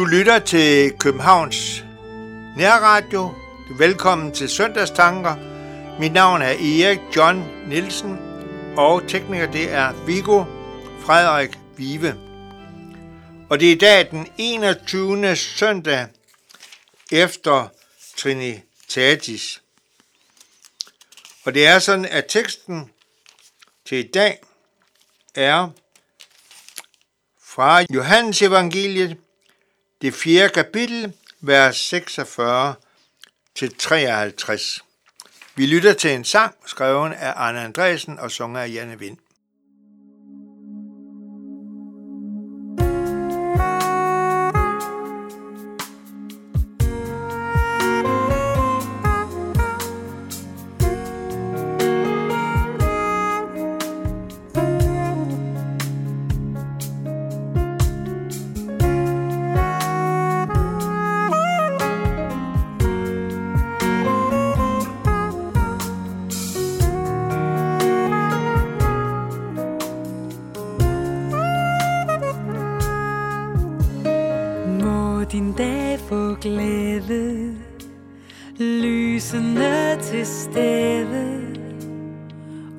[0.00, 1.84] Du lytter til Københavns
[2.56, 3.34] Nærradio.
[3.78, 5.36] Velkommen til Søndagstanker.
[5.98, 8.18] Mit navn er Erik John Nielsen,
[8.76, 10.44] og tekniker det er Viggo
[11.00, 12.16] Frederik Vive.
[13.50, 15.36] Og det er i dag den 21.
[15.36, 16.06] søndag
[17.12, 17.68] efter
[18.16, 19.62] Trinitatis.
[21.44, 22.90] Og det er sådan, at teksten
[23.86, 24.38] til i dag
[25.34, 25.68] er
[27.44, 29.16] fra Johannes evangeliet,
[30.02, 32.74] det fjerde kapitel, vers 46
[33.54, 34.84] til 53.
[35.54, 39.16] Vi lytter til en sang, skrevet af Anne Andresen og sunget af Janne Vind.
[75.32, 77.54] Din dag få glæde.
[78.58, 81.40] Lysende til stede.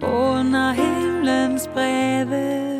[0.01, 2.70] Under himlens brede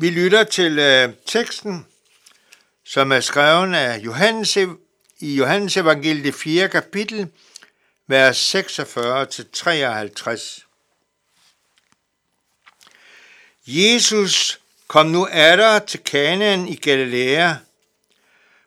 [0.00, 1.86] Vi lytter til øh, teksten,
[2.84, 4.56] som er skrevet af Johannes
[5.18, 6.68] i Johannes evangeliet det 4.
[6.68, 7.28] kapitel,
[8.06, 10.66] vers 46 til 53.
[13.66, 17.54] Jesus kom nu atter til Kanaan i Galilea,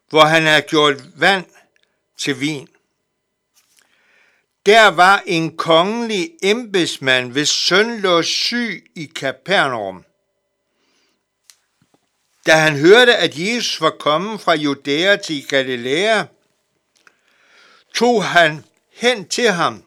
[0.09, 1.45] hvor han havde gjort vand
[2.17, 2.67] til vin.
[4.65, 10.05] Der var en kongelig embedsmand, hvis søn lå syg i Kapernaum.
[12.45, 16.23] Da han hørte, at Jesus var kommet fra Judæa til Galilea,
[17.93, 19.83] tog han hen til ham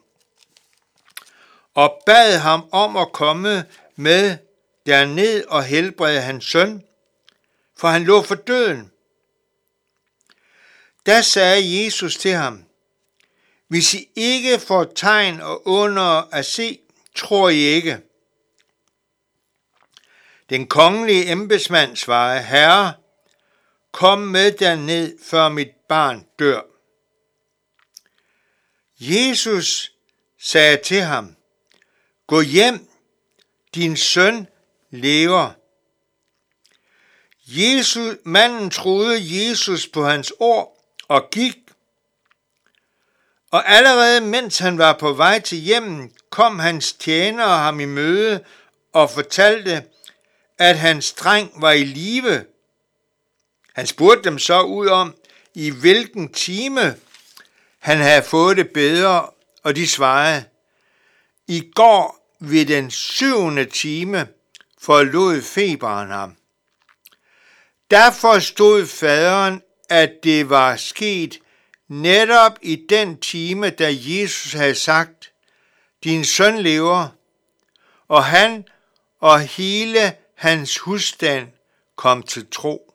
[1.73, 3.65] og bad ham om at komme
[3.95, 4.37] med
[4.85, 6.83] derned og helbrede hans søn,
[7.77, 8.91] for han lå for døden.
[11.05, 12.63] Da sagde Jesus til ham,
[13.67, 16.79] hvis I ikke får tegn og under at se,
[17.15, 18.01] tror I ikke.
[20.49, 22.93] Den kongelige embedsmand svarede, Herre,
[23.91, 26.61] kom med derned, før mit barn dør.
[28.99, 29.91] Jesus
[30.39, 31.35] sagde til ham,
[32.27, 32.89] Gå hjem,
[33.75, 34.47] din søn
[34.89, 35.51] lever.
[37.47, 40.77] Jesus, manden troede Jesus på hans ord
[41.07, 41.57] og gik.
[43.51, 48.43] Og allerede mens han var på vej til hjemmen, kom hans tjenere ham i møde
[48.93, 49.83] og fortalte,
[50.57, 52.45] at hans dreng var i live.
[53.73, 55.15] Han spurgte dem så ud om,
[55.53, 56.95] i hvilken time
[57.79, 59.29] han havde fået det bedre,
[59.63, 60.43] og de svarede,
[61.47, 64.27] i går ved den syvende time
[64.81, 66.35] forlod feberen ham.
[67.91, 71.39] Derfor stod faderen, at det var sket
[71.87, 75.31] netop i den time, da Jesus havde sagt,
[76.03, 77.07] din søn lever,
[78.07, 78.65] og han
[79.19, 81.47] og hele hans husstand
[81.95, 82.93] kom til tro.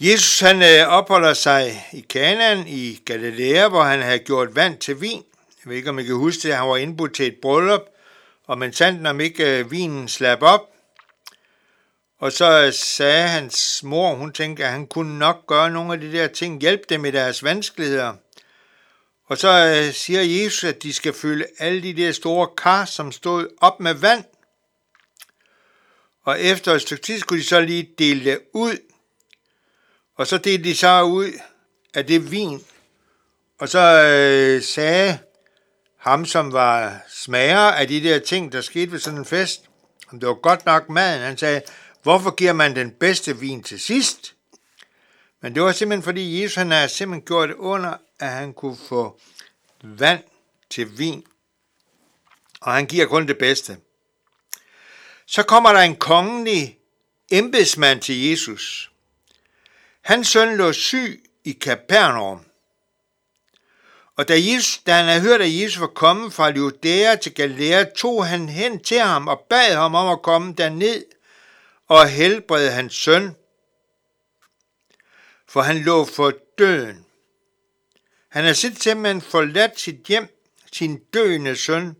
[0.00, 5.00] Jesus han øh, opholder sig i Kanaan i Galilea, hvor han havde gjort vand til
[5.00, 5.24] vin.
[5.64, 7.82] Jeg ved ikke, om I kan huske det, han var indbudt til et bryllup,
[8.46, 10.70] og man sandt om ikke øh, vinen slap op.
[12.18, 16.00] Og så øh, sagde hans mor, hun tænkte, at han kunne nok gøre nogle af
[16.00, 18.14] de der ting, hjælpe dem i deres vanskeligheder.
[19.26, 23.48] Og så siger Jesus, at de skal fylde alle de der store kar, som stod
[23.60, 24.24] op med vand.
[26.28, 28.78] Og efter et stykke tid skulle de så lige dele det ud.
[30.16, 31.32] Og så delte de så ud
[31.94, 32.64] af det vin.
[33.58, 35.18] Og så øh, sagde
[35.96, 39.64] ham, som var smager af de der ting, der skete ved sådan en fest,
[40.12, 41.62] om det var godt nok maden, han sagde,
[42.02, 44.34] hvorfor giver man den bedste vin til sidst?
[45.42, 48.76] Men det var simpelthen fordi Jesus han havde simpelthen gjort det under, at han kunne
[48.88, 49.20] få
[49.84, 50.22] vand
[50.70, 51.24] til vin.
[52.60, 53.76] Og han giver kun det bedste.
[55.30, 56.78] Så kommer der en kongelig
[57.30, 58.90] embedsmand til Jesus.
[60.00, 62.44] Hans søn lå syg i Kapernaum.
[64.16, 67.84] Og da, Jesus, da han havde hørt, at Jesus var kommet fra Judæa til Galilea,
[67.84, 71.04] tog han hen til ham og bad ham om at komme derned
[71.88, 73.36] og helbrede hans søn.
[75.48, 77.06] For han lå for døden.
[78.28, 80.38] Han havde simpelthen forladt sit hjem,
[80.72, 81.96] sin døende søn,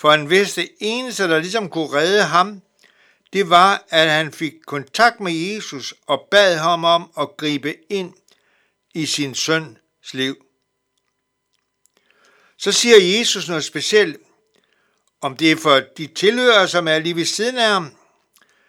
[0.00, 2.62] for han vidste, det eneste, der ligesom kunne redde ham,
[3.32, 8.12] det var, at han fik kontakt med Jesus og bad ham om at gribe ind
[8.94, 9.78] i sin søns
[10.12, 10.44] liv.
[12.56, 14.16] Så siger Jesus noget specielt,
[15.20, 17.96] om det er for de tilhører, som er lige ved siden af ham.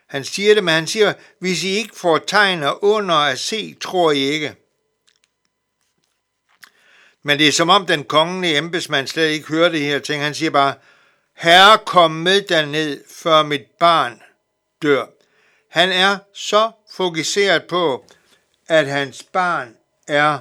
[0.08, 4.12] Han siger det, men han siger, hvis I ikke får tegner under at se, tror
[4.12, 4.56] I ikke.
[7.24, 10.24] Men det er som om den kongelige embedsmand slet ikke hører det her ting.
[10.24, 10.76] Han siger bare,
[11.42, 14.22] Herre, kom med derned, før mit barn
[14.82, 15.08] dør.
[15.68, 18.06] Han er så fokuseret på,
[18.68, 19.78] at hans barn
[20.08, 20.40] er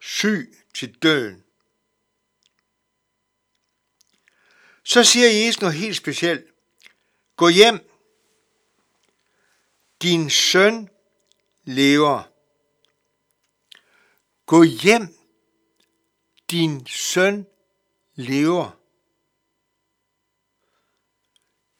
[0.00, 1.44] syg til døden.
[4.84, 6.46] Så siger Jesus noget helt specielt.
[7.36, 7.90] Gå hjem.
[10.02, 10.88] Din søn
[11.64, 12.22] lever.
[14.46, 15.14] Gå hjem.
[16.50, 17.46] Din søn
[18.14, 18.77] lever.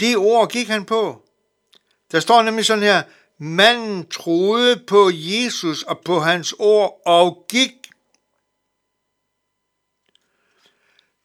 [0.00, 1.22] Det ord gik han på.
[2.12, 3.02] Der står nemlig sådan her,
[3.38, 7.72] manden troede på Jesus og på hans ord og gik.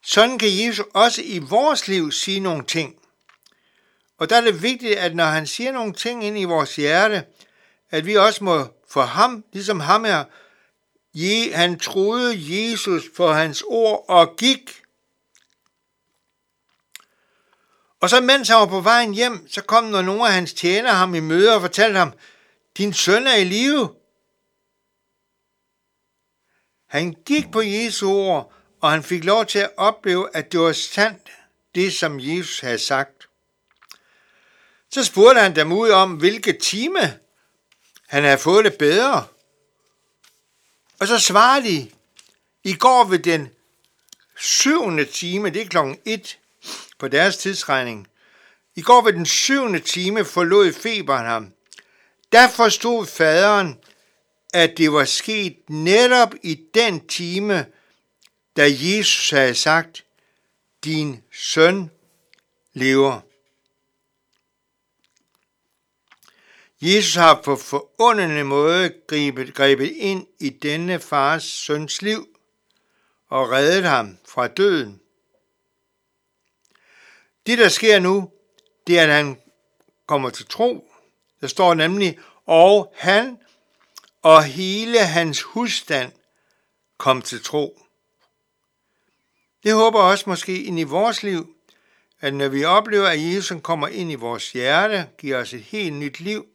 [0.06, 2.96] Sådan kan Jesus også i vores liv sige nogle ting.
[4.18, 7.26] Og der er det vigtigt, at når han siger nogle ting ind i vores hjerte,
[7.90, 10.24] at vi også må for ham, ligesom ham her,
[11.56, 14.83] han troede Jesus på hans ord og gik.
[18.04, 20.94] Og så mens han var på vejen hjem, så kom der nogle af hans tjenere
[20.94, 22.14] ham i møde og fortalte ham,
[22.78, 23.96] din søn er i live.
[26.88, 30.72] Han gik på Jesu ord, og han fik lov til at opleve, at det var
[30.72, 31.32] sandt,
[31.76, 33.30] det som Jesus havde sagt.
[34.92, 37.20] Så spurgte han dem ud om, hvilke time
[38.08, 39.28] han havde fået det bedre.
[41.00, 41.92] Og så svarede de,
[42.64, 43.50] i går ved den
[44.38, 46.40] syvende time, det er klokken 1,
[47.04, 48.08] på deres tidsregning.
[48.76, 51.54] I går ved den syvende time forlod feberen ham.
[52.32, 53.80] Der forstod faderen,
[54.54, 57.66] at det var sket netop i den time,
[58.58, 60.06] da Jesus havde sagt,
[60.84, 61.92] din søn
[62.74, 63.22] lever.
[66.82, 72.28] Jesus har på forunderlig måde grebet, grebet ind i denne fars søns liv
[73.30, 75.03] og reddet ham fra døden.
[77.46, 78.30] Det, der sker nu,
[78.88, 79.38] det er, at han
[80.08, 80.92] kommer til tro.
[81.42, 83.38] Der står nemlig, og han
[84.22, 86.12] og hele hans husstand
[86.98, 87.80] kom til tro.
[89.64, 91.56] Det håber også måske ind i vores liv,
[92.22, 95.94] at når vi oplever, at Jesus kommer ind i vores hjerte, giver os et helt
[95.94, 96.46] nyt liv,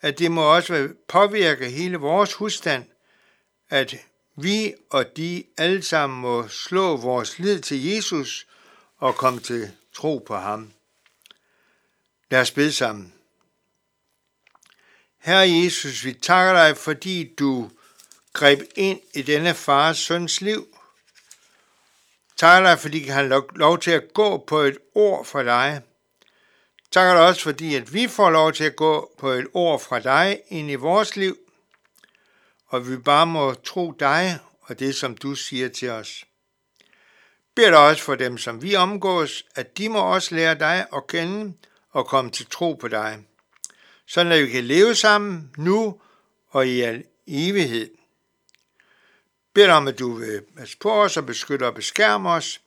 [0.00, 2.84] at det må også påvirke hele vores husstand,
[3.70, 3.94] at
[4.36, 8.46] vi og de alle sammen må slå vores lid til Jesus
[9.02, 10.72] og kom til tro på ham.
[12.30, 13.14] Lad os bede sammen.
[15.18, 17.70] Herre Jesus, vi takker dig, fordi du
[18.32, 20.78] greb ind i denne fars søns liv.
[22.36, 25.82] Takker dig, fordi han har lov til at gå på et ord fra dig.
[26.90, 30.00] Takker dig også, fordi at vi får lov til at gå på et ord fra
[30.00, 31.38] dig ind i vores liv,
[32.66, 36.24] og vi bare må tro dig og det, som du siger til os.
[37.54, 41.06] Bed dig også for dem, som vi omgås, at de må også lære dig at
[41.06, 41.54] kende
[41.90, 43.18] og komme til tro på dig,
[44.06, 46.00] sådan at vi kan leve sammen nu
[46.48, 47.90] og i al evighed.
[49.54, 52.60] Bed om, at du vil passe på os og beskytte og beskærme os,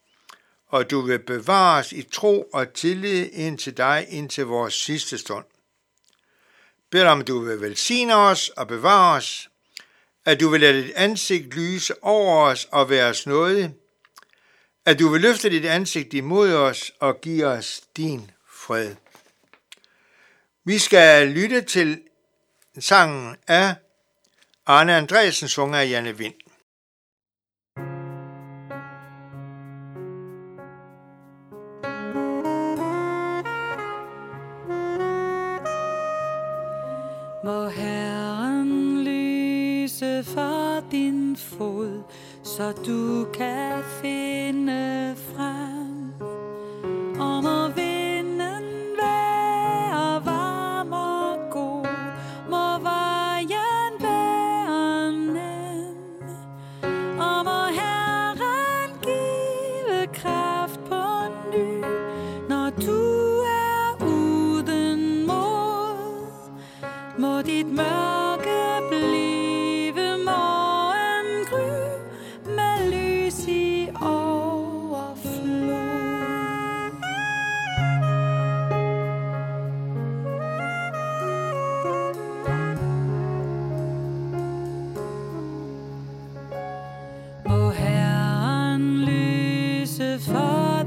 [0.68, 5.18] og du vil bevare os i tro og tillid ind til dig indtil vores sidste
[5.18, 5.46] stund.
[6.92, 9.50] Bed om, at du vil velsigne os og bevare os,
[10.26, 13.74] at du vil lade dit ansigt lyse over os og være os nådig,
[14.86, 18.96] at du vil løfte dit ansigt imod os og give os din fred.
[20.66, 22.02] Vi skal lytte til
[22.80, 23.76] sangen af
[24.66, 26.34] Arne Andresen, sunget af Janne Vind.
[37.44, 42.04] Må Herren lyse for din fod,
[42.44, 44.35] så du kan finde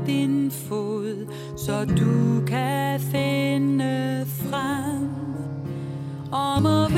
[0.09, 5.09] din fod, så du kan finde frem.
[6.33, 6.89] Og må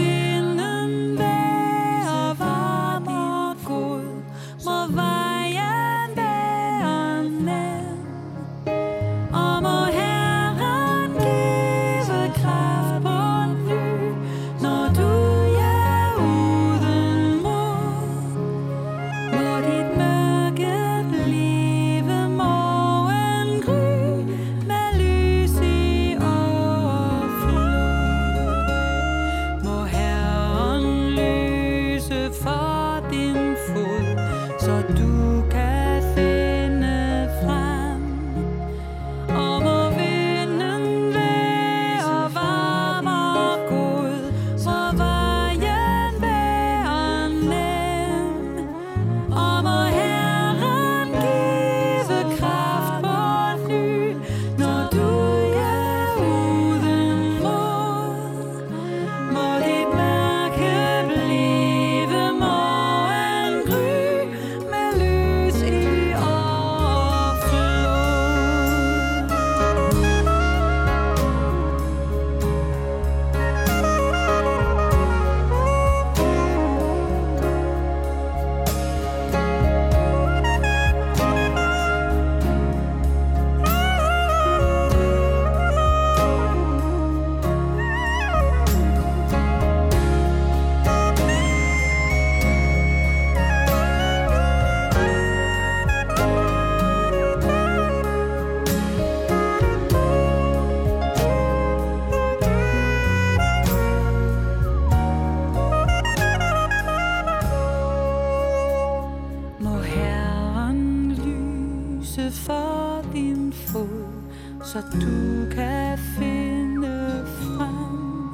[112.10, 114.22] lyse for din fod,
[114.64, 118.30] så du kan finde frem.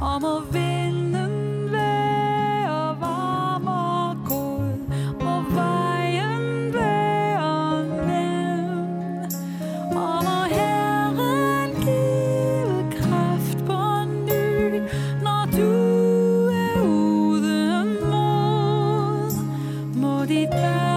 [0.00, 4.78] Og må vinden være varm og god,
[5.20, 9.24] må vejen være nem.
[9.96, 14.80] Og må Herren give kraft på ny,
[15.22, 15.72] når du
[16.48, 19.32] er uden mod.
[19.94, 20.89] Må dit mørke